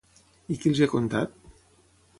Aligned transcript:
I 0.55 0.57
qui 0.63 0.71
els 0.71 0.81
hi 0.81 0.87
ha 0.87 0.89
contat? 0.95 1.39